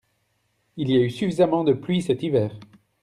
Il 0.77 0.89
y 0.89 0.95
a 0.97 1.01
eu 1.01 1.11
suffisamment 1.11 1.63
de 1.63 1.73
pluie 1.73 2.01
cet 2.01 2.23
hiver. 2.23 2.55